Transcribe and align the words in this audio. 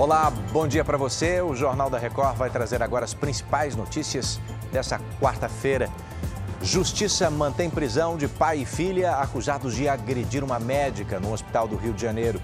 Olá, 0.00 0.32
bom 0.50 0.66
dia 0.66 0.82
para 0.82 0.96
você. 0.96 1.42
O 1.42 1.54
Jornal 1.54 1.90
da 1.90 1.98
Record 1.98 2.34
vai 2.34 2.48
trazer 2.48 2.82
agora 2.82 3.04
as 3.04 3.12
principais 3.12 3.76
notícias 3.76 4.40
dessa 4.72 4.98
quarta-feira. 5.20 5.90
Justiça 6.62 7.30
mantém 7.30 7.68
prisão 7.68 8.16
de 8.16 8.26
pai 8.26 8.60
e 8.60 8.64
filha 8.64 9.16
acusados 9.16 9.74
de 9.74 9.90
agredir 9.90 10.42
uma 10.42 10.58
médica 10.58 11.20
no 11.20 11.30
hospital 11.30 11.68
do 11.68 11.76
Rio 11.76 11.92
de 11.92 12.00
Janeiro. 12.00 12.40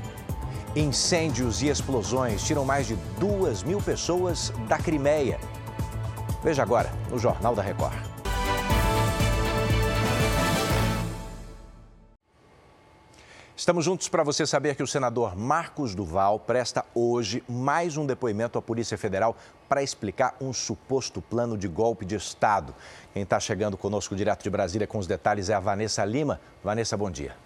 Incêndios 0.77 1.63
e 1.63 1.69
explosões 1.69 2.43
tiram 2.45 2.63
mais 2.63 2.87
de 2.87 2.95
duas 3.19 3.63
mil 3.63 3.81
pessoas 3.81 4.53
da 4.69 4.77
Crimeia. 4.77 5.41
Veja 6.45 6.63
agora 6.63 6.93
no 7.11 7.19
Jornal 7.19 7.55
da 7.55 7.63
Record. 7.63 8.16
Estamos 13.57 13.87
juntos 13.87 14.07
para 14.07 14.23
você 14.23 14.47
saber 14.47 14.77
que 14.77 14.83
o 14.83 14.87
senador 14.87 15.35
Marcos 15.35 15.95
Duval 15.95 16.39
presta 16.39 16.85
hoje 16.95 17.43
mais 17.49 17.97
um 17.97 18.05
depoimento 18.05 18.59
à 18.59 18.63
Polícia 18.63 18.99
Federal 18.99 19.35
para 19.67 19.83
explicar 19.83 20.37
um 20.39 20.53
suposto 20.53 21.23
plano 21.23 21.57
de 21.57 21.67
golpe 21.67 22.05
de 22.05 22.17
Estado. 22.17 22.75
Quem 23.15 23.23
está 23.23 23.41
chegando 23.41 23.79
conosco 23.79 24.15
direto 24.15 24.43
de 24.43 24.51
Brasília 24.51 24.87
com 24.87 24.99
os 24.99 25.07
detalhes 25.07 25.49
é 25.49 25.55
a 25.55 25.61
Vanessa 25.61 26.05
Lima. 26.05 26.39
Vanessa, 26.63 26.99
bom 26.99 27.11
dia. 27.11 27.46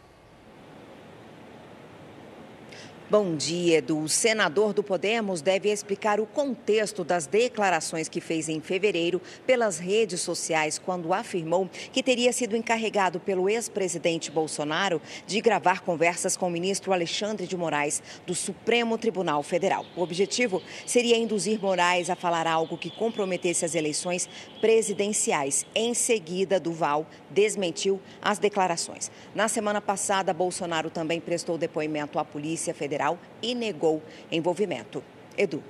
Bom 3.11 3.35
dia, 3.35 3.79
Edu. 3.79 3.99
O 3.99 4.09
senador 4.09 4.73
do 4.73 4.85
Podemos 4.85 5.43
deve 5.43 5.69
explicar 5.69 6.21
o 6.21 6.27
contexto 6.27 7.03
das 7.03 7.27
declarações 7.27 8.09
que 8.09 8.21
fez 8.21 8.49
em 8.49 8.61
fevereiro 8.61 9.21
pelas 9.45 9.81
redes 9.81 10.21
sociais, 10.21 10.79
quando 10.79 11.13
afirmou 11.13 11.69
que 11.93 12.05
teria 12.05 12.33
sido 12.33 12.57
encarregado 12.57 13.19
pelo 13.19 13.49
ex-presidente 13.49 14.31
Bolsonaro 14.31 15.03
de 15.27 15.41
gravar 15.41 15.81
conversas 15.81 16.37
com 16.37 16.47
o 16.47 16.51
ministro 16.51 16.93
Alexandre 16.93 17.49
de 17.49 17.57
Moraes, 17.57 18.01
do 18.25 18.33
Supremo 18.33 18.97
Tribunal 18.97 19.43
Federal. 19.43 19.85
O 19.97 20.02
objetivo 20.02 20.63
seria 20.87 21.19
induzir 21.19 21.61
Moraes 21.61 22.11
a 22.11 22.15
falar 22.15 22.47
algo 22.47 22.79
que 22.79 22.91
comprometesse 22.91 23.65
as 23.65 23.74
eleições 23.74 24.29
presidenciais. 24.61 25.67
Em 25.74 25.95
seguida, 25.95 26.61
Duval 26.61 27.05
desmentiu 27.29 28.01
as 28.23 28.39
declarações. 28.39 29.11
Na 29.35 29.49
semana 29.49 29.80
passada, 29.80 30.33
Bolsonaro 30.33 30.91
também 30.91 31.21
prestou 31.21 31.59
depoimento 31.59 32.17
à 32.17 32.24
Polícia 32.24 32.73
Federal 32.73 32.99
Federal 33.01 33.18
e 33.40 33.54
negou 33.54 34.02
envolvimento. 34.30 35.02
Edu. 35.37 35.62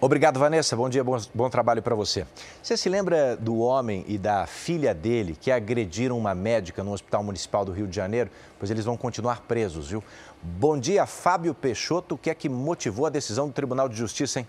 Obrigado, 0.00 0.38
Vanessa. 0.38 0.76
Bom 0.76 0.88
dia, 0.88 1.04
bom, 1.04 1.18
bom 1.34 1.50
trabalho 1.50 1.82
para 1.82 1.94
você. 1.94 2.24
Você 2.62 2.76
se 2.76 2.88
lembra 2.88 3.36
do 3.36 3.58
homem 3.58 4.04
e 4.08 4.16
da 4.16 4.46
filha 4.46 4.94
dele 4.94 5.36
que 5.38 5.50
agrediram 5.50 6.16
uma 6.16 6.34
médica 6.34 6.82
no 6.82 6.92
Hospital 6.92 7.22
Municipal 7.22 7.64
do 7.64 7.72
Rio 7.72 7.86
de 7.86 7.94
Janeiro? 7.94 8.30
Pois 8.58 8.70
eles 8.70 8.84
vão 8.84 8.96
continuar 8.96 9.42
presos, 9.42 9.90
viu? 9.90 10.02
Bom 10.40 10.78
dia, 10.78 11.04
Fábio 11.04 11.52
Peixoto. 11.52 12.14
O 12.14 12.18
que 12.18 12.30
é 12.30 12.34
que 12.34 12.48
motivou 12.48 13.04
a 13.04 13.10
decisão 13.10 13.48
do 13.48 13.52
Tribunal 13.52 13.88
de 13.88 13.96
Justiça, 13.96 14.40
hein? 14.40 14.48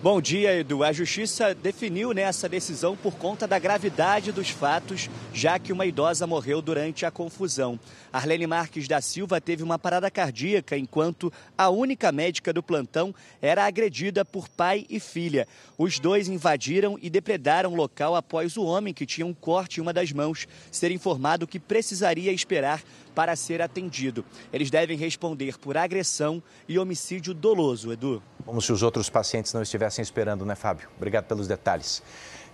Bom 0.00 0.20
dia, 0.20 0.56
Edu. 0.56 0.84
A 0.84 0.92
Justiça 0.92 1.52
definiu 1.52 2.12
nessa 2.12 2.48
decisão 2.48 2.96
por 2.96 3.16
conta 3.16 3.48
da 3.48 3.58
gravidade 3.58 4.30
dos 4.30 4.48
fatos, 4.48 5.10
já 5.34 5.58
que 5.58 5.72
uma 5.72 5.86
idosa 5.86 6.24
morreu 6.24 6.62
durante 6.62 7.04
a 7.04 7.10
confusão. 7.10 7.80
Arlene 8.12 8.46
Marques 8.46 8.86
da 8.86 9.00
Silva 9.00 9.40
teve 9.40 9.64
uma 9.64 9.76
parada 9.76 10.08
cardíaca 10.08 10.78
enquanto 10.78 11.32
a 11.56 11.68
única 11.68 12.12
médica 12.12 12.52
do 12.52 12.62
plantão 12.62 13.12
era 13.42 13.66
agredida 13.66 14.24
por 14.24 14.48
pai 14.48 14.86
e 14.88 15.00
filha. 15.00 15.48
Os 15.76 15.98
dois 15.98 16.28
invadiram 16.28 16.96
e 17.02 17.10
depredaram 17.10 17.72
o 17.72 17.76
local 17.76 18.14
após 18.14 18.56
o 18.56 18.62
homem, 18.62 18.94
que 18.94 19.04
tinha 19.04 19.26
um 19.26 19.34
corte 19.34 19.80
em 19.80 19.82
uma 19.82 19.92
das 19.92 20.12
mãos, 20.12 20.46
ser 20.70 20.92
informado 20.92 21.44
que 21.44 21.58
precisaria 21.58 22.30
esperar 22.30 22.84
para 23.16 23.34
ser 23.34 23.60
atendido. 23.60 24.24
Eles 24.52 24.70
devem 24.70 24.96
responder 24.96 25.58
por 25.58 25.76
agressão 25.76 26.40
e 26.68 26.78
homicídio 26.78 27.34
doloso, 27.34 27.92
Edu. 27.92 28.22
Como 28.46 28.62
se 28.62 28.72
os 28.72 28.82
outros 28.82 29.10
pacientes 29.10 29.52
não 29.52 29.60
estivessem 29.60 29.87
esperando, 29.96 30.44
né, 30.44 30.54
Fábio? 30.54 30.88
Obrigado 30.96 31.24
pelos 31.24 31.48
detalhes. 31.48 32.02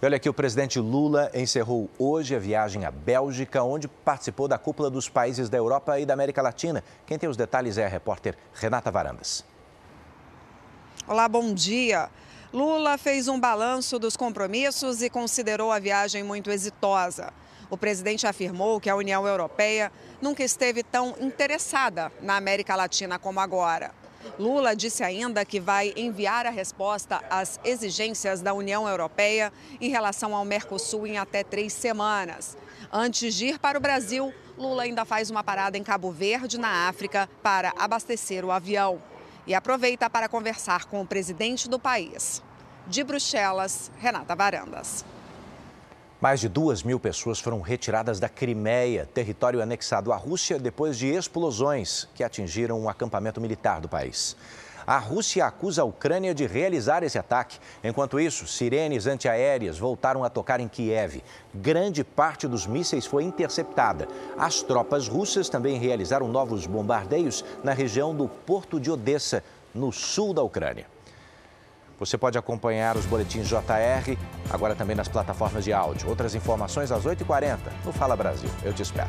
E 0.01 0.07
olha 0.07 0.17
aqui, 0.17 0.29
o 0.29 0.35
presidente 0.35 0.79
Lula 0.79 1.31
encerrou 1.35 1.89
hoje 1.99 2.37
a 2.37 2.39
viagem 2.39 2.85
à 2.85 2.91
Bélgica, 2.91 3.63
onde 3.63 3.89
participou 3.89 4.47
da 4.47 4.59
cúpula 4.59 4.91
dos 4.91 5.09
países 5.09 5.49
da 5.49 5.57
Europa 5.57 5.99
e 5.99 6.05
da 6.05 6.13
América 6.13 6.43
Latina. 6.43 6.85
Quem 7.07 7.19
tem 7.19 7.29
os 7.29 7.37
detalhes 7.37 7.79
é 7.79 7.87
a 7.87 7.89
repórter 7.89 8.37
Renata 8.55 8.91
Varandas. 8.91 9.45
Olá, 11.07 11.29
bom 11.29 11.53
dia. 11.53 12.11
Lula 12.53 12.97
fez 12.97 13.29
um 13.29 13.41
balanço 13.41 13.99
dos 13.99 14.17
compromissos 14.17 15.03
e 15.03 15.11
considerou 15.11 15.73
a 15.73 15.79
viagem 15.79 16.23
muito 16.23 16.51
exitosa. 16.51 17.33
O 17.69 17.77
presidente 17.77 18.27
afirmou 18.27 18.81
que 18.81 18.89
a 18.89 18.97
União 18.97 19.27
Europeia 19.27 19.91
nunca 20.21 20.43
esteve 20.45 20.83
tão 20.83 21.17
interessada 21.21 22.13
na 22.21 22.37
América 22.37 22.77
Latina 22.77 23.19
como 23.19 23.41
agora. 23.41 23.91
Lula 24.39 24.75
disse 24.75 25.03
ainda 25.03 25.45
que 25.45 25.61
vai 25.61 25.93
enviar 25.97 26.47
a 26.47 26.51
resposta 26.51 27.23
às 27.31 27.61
exigências 27.65 28.41
da 28.41 28.53
União 28.53 28.89
Europeia 28.89 29.53
em 29.81 29.91
relação 29.91 30.35
ao 30.35 30.45
Mercosul 30.45 31.07
em 31.07 31.19
até 31.19 31.43
três 31.43 31.73
semanas. 31.73 32.57
Antes 32.93 33.35
de 33.35 33.47
ir 33.47 33.59
para 33.59 33.79
o 33.79 33.81
Brasil, 33.81 34.33
Lula 34.57 34.85
ainda 34.85 35.05
faz 35.05 35.31
uma 35.31 35.43
parada 35.43 35.77
em 35.77 35.83
Cabo 35.83 36.11
Verde, 36.11 36.59
na 36.59 36.89
África, 36.89 37.29
para 37.43 37.73
abastecer 37.77 38.45
o 38.45 38.53
avião. 38.53 39.03
E 39.47 39.55
aproveita 39.55 40.09
para 40.09 40.29
conversar 40.29 40.87
com 40.87 41.01
o 41.01 41.07
presidente 41.07 41.69
do 41.69 41.79
país. 41.79 42.43
De 42.87 43.03
Bruxelas, 43.03 43.91
Renata 43.99 44.35
Varandas. 44.35 45.05
Mais 46.25 46.41
de 46.41 46.49
duas 46.49 46.83
mil 46.83 46.99
pessoas 46.99 47.39
foram 47.39 47.61
retiradas 47.61 48.19
da 48.19 48.31
Crimeia, 48.31 49.07
território 49.13 49.61
anexado 49.61 50.11
à 50.11 50.17
Rússia, 50.17 50.59
depois 50.59 50.97
de 50.97 51.09
explosões 51.09 52.09
que 52.15 52.25
atingiram 52.25 52.81
um 52.81 52.89
acampamento 52.89 53.43
militar 53.43 53.79
do 53.79 53.91
país. 53.91 54.35
A 54.87 54.97
Rússia 54.97 55.45
acusa 55.45 55.83
a 55.83 55.85
Ucrânia 55.85 56.35
de 56.35 56.47
realizar 56.47 57.03
esse 57.03 57.19
ataque. 57.19 57.59
Enquanto 57.85 58.19
isso, 58.19 58.47
sirenes 58.47 59.07
antiaéreas 59.07 59.77
voltaram 59.77 60.25
a 60.25 60.31
tocar 60.31 60.61
em 60.61 60.67
Kiev. 60.67 61.23
Grande 61.55 62.03
parte 62.03 62.49
dos 62.49 62.67
mísseis 62.67 63.05
foi 63.05 63.23
interceptada. 63.23 64.09
As 64.39 64.63
tropas 64.63 65.07
russas 65.07 65.51
também 65.51 65.79
realizaram 65.79 66.27
novos 66.27 66.67
bombardeios 66.67 67.45
na 67.63 67.75
região 67.75 68.17
do 68.17 68.29
porto 68.29 68.81
de 68.81 68.91
Odessa, 68.91 69.45
no 69.75 69.93
sul 69.93 70.33
da 70.33 70.43
Ucrânia. 70.43 70.94
Você 72.05 72.19
pode 72.19 72.37
acompanhar 72.37 72.99
os 72.99 73.07
boletins 73.07 73.49
JR, 73.49 74.19
agora 74.51 74.75
também 74.75 74.95
nas 74.95 75.09
plataformas 75.09 75.65
de 75.65 75.73
áudio. 75.73 76.07
Outras 76.07 76.35
informações 76.35 76.93
às 76.93 77.03
8h40 77.05 77.59
no 77.83 77.93
Fala 77.95 78.15
Brasil. 78.15 78.51
Eu 78.63 78.75
te 78.75 78.83
espero. 78.83 79.09